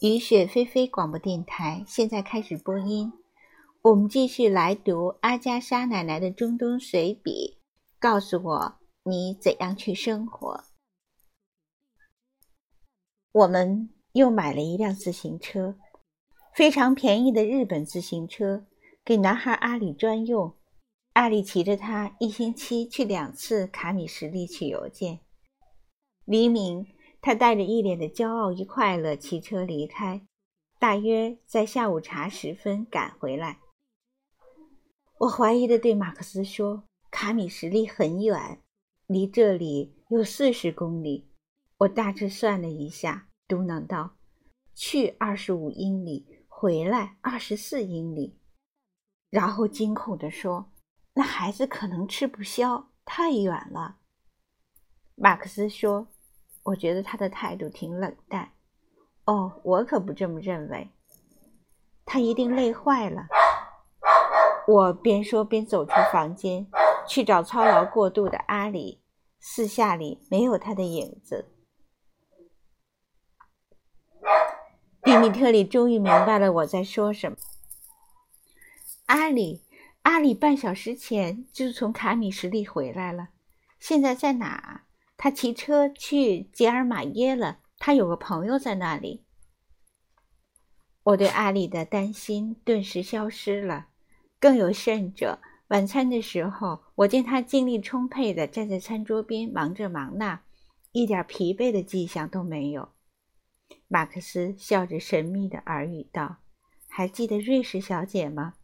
[0.00, 3.12] 雨雪霏霏广播电台现在开始播音。
[3.82, 7.58] 我们继续来读阿加莎奶奶的中东随笔。
[7.98, 10.64] 告诉我你怎样去生活。
[13.30, 15.76] 我们又买了一辆自行车，
[16.54, 18.64] 非常便宜的日本自行车，
[19.04, 20.56] 给男孩阿里专用。
[21.12, 25.20] 阿里骑着它一星期去两次卡米什利取邮件。
[26.24, 26.86] 黎明。
[27.22, 30.26] 他带着一脸的骄傲与快乐骑车离开，
[30.78, 33.60] 大约在下午茶时分赶回来。
[35.18, 38.62] 我怀疑地对马克思说：“卡米什利很远，
[39.06, 41.28] 离这里有四十公里。”
[41.76, 44.16] 我大致算了一下，嘟囔道
[44.74, 48.38] ：“去二十五英里，回来二十四英里。”
[49.28, 50.72] 然后惊恐地说
[51.12, 53.98] ：“那孩子可能吃不消，太远了。”
[55.16, 56.08] 马克思说。
[56.62, 58.52] 我觉得他的态度挺冷淡。
[59.24, 60.90] 哦，我可不这么认为。
[62.04, 63.26] 他一定累坏了。
[64.66, 66.66] 我边说边走出房间，
[67.06, 69.00] 去找操劳过度的阿里。
[69.38, 71.50] 四下里没有他的影子。
[75.02, 77.38] 迪米特里终于明白了我在说什么。
[79.06, 79.64] 阿里，
[80.02, 83.28] 阿里半小时前就从卡米什利回来了，
[83.78, 84.84] 现在在哪？
[85.22, 87.58] 他骑车去吉尔马耶了。
[87.76, 89.22] 他有个朋友在那里。
[91.02, 93.88] 我对阿里的担心顿时消失了。
[94.38, 100.40] 更有甚者，晚餐的时候，我见他精力充沛地站在餐桌边，忙这忙那，
[100.92, 102.88] 一点疲惫的迹象都没有。
[103.88, 106.38] 马克思笑着神秘地耳语道
[106.88, 108.54] ：“还记得瑞士小姐吗？”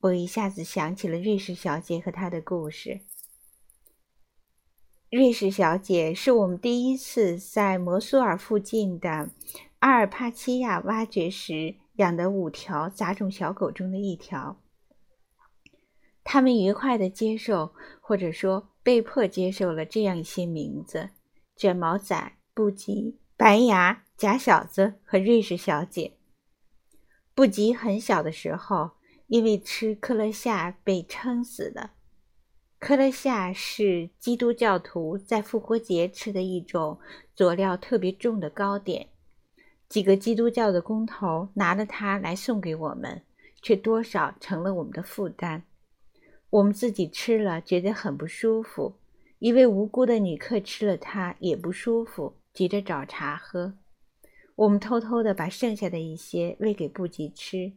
[0.00, 3.02] 我一下子想起了瑞士小姐和她的故事。
[5.16, 9.30] 瑞士小姐是我们第一次在摩苏尔附近的
[9.78, 14.60] 阿尔帕奇亚挖掘时养的五条杂种小狗中的一条。
[16.22, 21.08] 他们愉快地接受，或者说被迫接受了这样一些名字：
[21.56, 26.18] 卷毛仔、布吉、白牙、假小子和瑞士小姐。
[27.34, 28.90] 布吉很小的时候
[29.28, 31.92] 因为吃克勒夏被撑死了。
[32.78, 36.98] 克勒夏是基督教徒在复活节吃的一种
[37.34, 39.08] 佐料特别重的糕点。
[39.88, 43.22] 几个基督教的工头拿了它来送给我们，
[43.62, 45.64] 却多少成了我们的负担。
[46.50, 48.96] 我们自己吃了，觉得很不舒服。
[49.38, 53.74] 一位无辜的女客吃了它也不舒服，急着找茶喝。
[54.54, 57.72] 我们偷偷地把剩下的一些喂给布吉吃。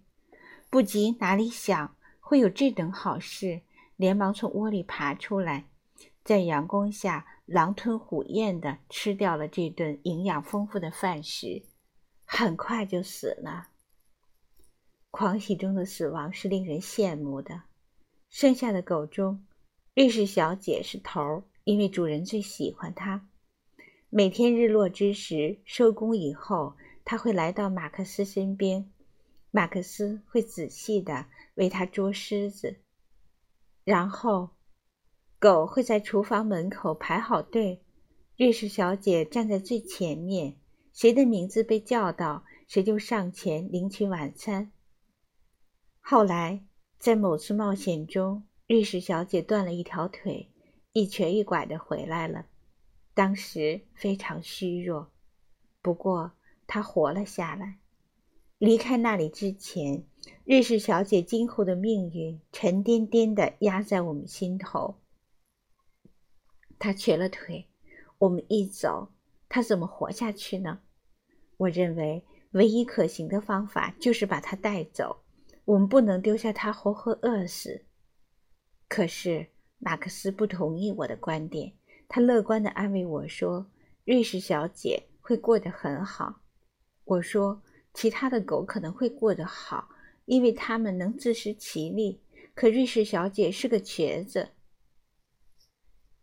[0.69, 3.61] 布吉哪里想会有这等好事？
[3.99, 5.65] 连忙从窝里爬出来，
[6.23, 11.63] 在阳光下狼吞虎咽地吃掉了这顿营养丰富的饭食，
[12.23, 13.71] 很快就死了。
[15.11, 17.63] 狂喜中的死亡是令人羡慕的。
[18.29, 19.45] 剩下的狗中，
[19.93, 23.27] 瑞士小姐是头儿，因为主人最喜欢它。
[24.09, 28.89] 每天日落之时，收工以后，它会来到马克思身边，
[29.51, 32.79] 马克思会仔细地为它捉虱子。
[33.89, 34.51] 然后，
[35.39, 37.81] 狗会在厨房门口排好队，
[38.37, 40.57] 瑞士小姐站在最前面，
[40.93, 44.71] 谁的名字被叫到，谁就上前领取晚餐。
[46.01, 46.63] 后来，
[46.99, 50.51] 在某次冒险中，瑞士小姐断了一条腿，
[50.93, 52.45] 一瘸一拐的回来了，
[53.15, 55.09] 当时非常虚弱，
[55.81, 56.33] 不过
[56.67, 57.79] 她活了下来。
[58.59, 60.05] 离开那里之前。
[60.45, 64.95] 瑞士小姐今后的命运沉甸甸地压在我们心头。
[66.79, 67.67] 她瘸了腿，
[68.17, 69.11] 我们一走，
[69.47, 70.79] 她怎么活下去呢？
[71.57, 75.23] 我认为唯一可行的方法就是把她带走。
[75.65, 77.85] 我们不能丢下她活活饿死。
[78.87, 79.47] 可是
[79.77, 81.73] 马克思不同意我的观点，
[82.07, 83.69] 他乐观地安慰我说
[84.03, 86.41] ：“瑞士小姐会过得很好。”
[87.05, 87.61] 我说
[87.93, 89.89] ：“其他的狗可能会过得好。”
[90.29, 92.21] 因为他们能自食其力，
[92.53, 94.49] 可瑞士小姐是个瘸子。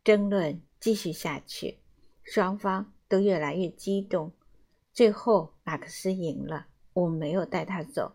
[0.04, 1.80] 争论继续下去，
[2.22, 4.32] 双方都越来越激动。
[4.92, 6.68] 最后，马克思赢了。
[6.92, 8.12] 我没有带他走。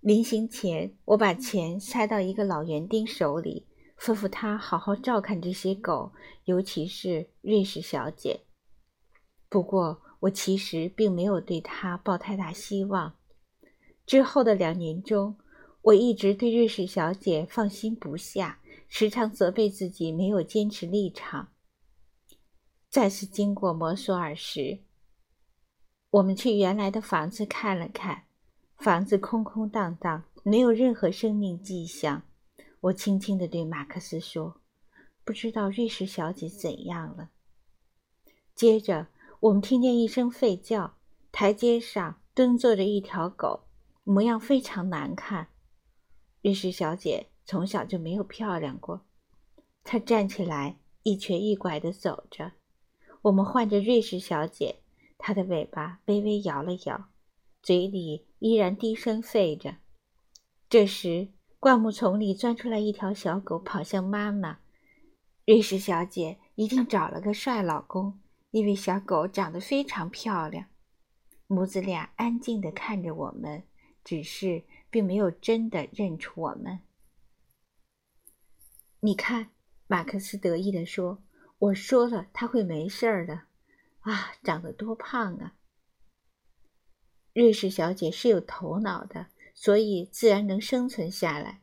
[0.00, 3.68] 临行前，我把钱塞到一个老园丁手里，
[4.00, 6.12] 吩咐他好好照看这些狗，
[6.44, 8.40] 尤其是瑞士小姐。
[9.48, 13.14] 不过，我其实并没有对他抱太大希望。
[14.08, 15.36] 之后的两年中，
[15.82, 18.58] 我一直对瑞士小姐放心不下，
[18.88, 21.48] 时常责备自己没有坚持立场。
[22.88, 24.78] 再次经过摩索尔时，
[26.08, 28.24] 我们去原来的房子看了看，
[28.78, 32.22] 房子空空荡荡，没有任何生命迹象。
[32.80, 34.62] 我轻轻地对马克思说
[35.22, 37.28] ：“不知道瑞士小姐怎样了。”
[38.56, 39.08] 接着，
[39.40, 40.96] 我们听见一声吠叫，
[41.30, 43.67] 台阶上蹲坐着一条狗，
[44.10, 45.48] 模样非常难看。
[46.40, 49.04] 瑞士小姐从小就没有漂亮过。
[49.84, 52.52] 她站起来，一瘸一拐地走着。
[53.20, 54.80] 我们唤着瑞士小姐。
[55.18, 57.10] 她的尾巴微微摇了摇，
[57.60, 59.76] 嘴里依然低声吠着。
[60.70, 61.28] 这时，
[61.58, 64.60] 灌木丛里钻出来一条小狗，跑向妈妈。
[65.44, 68.20] 瑞士小姐一定找了个帅老公，
[68.52, 70.66] 因为小狗长得非常漂亮。
[71.46, 73.64] 母子俩安静地看着我们，
[74.04, 76.80] 只是并没有真的认出我们。
[79.00, 79.50] 你看，
[79.86, 81.22] 马克思得意地说
[81.58, 83.42] ：“我说了，他会没事儿的。”
[84.00, 85.54] 啊，长得多胖啊！
[87.34, 91.60] 瑞士小姐是有头脑的，所以自然能生存下来。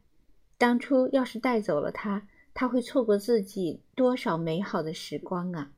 [0.57, 5.73] 当初要是带走了她，她会错过自己多少美好的时光啊！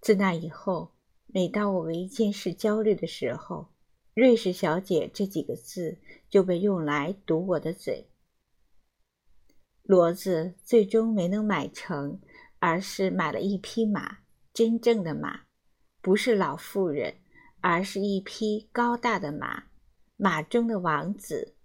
[0.00, 0.94] 自那以后，
[1.26, 3.68] 每当我为一件事焦虑的时候
[4.14, 5.98] ，“瑞士小姐”这几个字
[6.30, 8.08] 就被用来堵我的嘴。
[9.84, 12.20] 骡子最终没能买成，
[12.58, 14.18] 而是买了一匹马。
[14.52, 15.46] 真正的马，
[16.00, 17.16] 不是老妇人，
[17.60, 19.64] 而是一匹高大的马。
[20.16, 21.56] 马中的王子，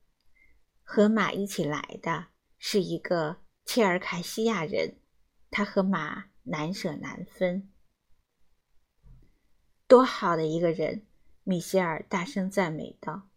[0.83, 4.95] 和马一起来的是一个切尔凯西亚人，
[5.51, 7.69] 他和马难舍难分。
[9.87, 11.05] 多好的一个人！
[11.49, 13.27] 米歇尔大声赞美道。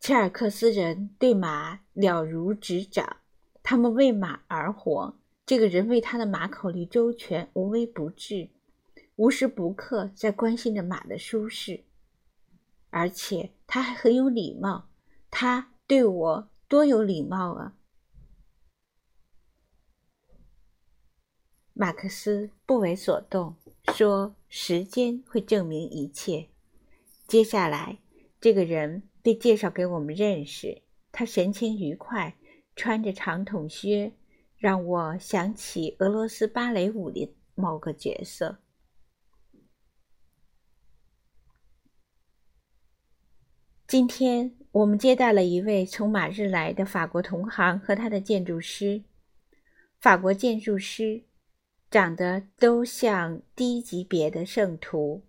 [0.00, 3.18] 切尔克斯人对马了如指掌，
[3.62, 5.20] 他们为马而活。
[5.44, 8.48] 这个人为他的马考虑周全，无微不至，
[9.16, 11.84] 无时不刻在关心着马的舒适，
[12.88, 14.88] 而且他还很有礼貌。
[15.30, 17.76] 他对我多有礼貌啊！
[21.74, 23.56] 马克思不为所动，
[23.94, 26.48] 说：“时间会证明一切。”
[27.26, 27.98] 接下来，
[28.40, 30.82] 这个人被介绍给我们认识。
[31.10, 32.36] 他神情愉快，
[32.74, 34.12] 穿着长筒靴。
[34.58, 38.58] 让我想起俄罗斯芭蕾舞的某个角色。
[43.86, 49.04] 今天我们接待了一位从马日来的法国同行和他的建筑师。
[50.00, 51.25] 法国建筑师
[51.96, 55.24] 长得都像低级别的圣徒。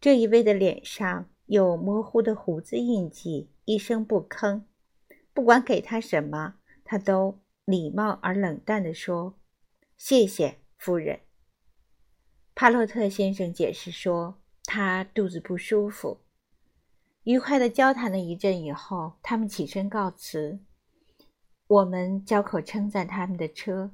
[0.00, 4.62] 这一位的脸上有模糊的胡子印记，一声不吭。
[5.34, 7.40] 不管给他什么，他都。
[7.64, 9.34] 礼貌而冷淡地说
[9.98, 11.22] ：“谢谢，夫人。”
[12.54, 16.20] 帕洛特先生解释说：“他肚子不舒服。”
[17.26, 20.60] 愉快地交谈了一阵以后，他们起身告辞。
[21.66, 23.90] 我们交口称赞他们的车，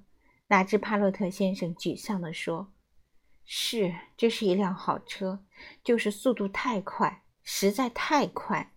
[0.52, 2.74] 哪知帕洛特先生沮丧地说
[3.46, 5.46] ：“是，这是一辆好车，
[5.82, 8.74] 就是速度太快，实在太快。”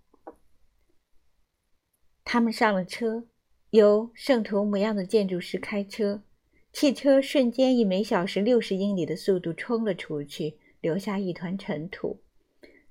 [2.24, 3.27] 他们上了车。
[3.72, 6.24] 由圣徒模样的建筑师开车，
[6.72, 12.24] 汽车瞬间以每小时六十英里的速度冲了出去，留下一团尘土。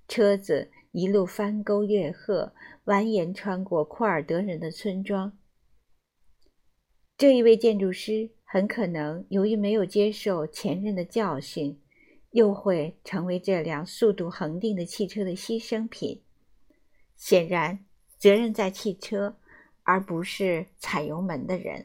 [0.06, 2.52] 车子一路翻沟越壑，
[2.84, 5.38] 蜿蜒穿过库尔德人的村庄。
[7.16, 11.76] 这一位建筑师很可能由于没有接受前任的教训，
[12.30, 16.22] 又会成为这辆速度恒定的汽车的牺牲品。
[17.16, 17.84] 显然，
[18.16, 19.36] 责任在汽车。
[19.82, 21.84] 而不是踩油门的人。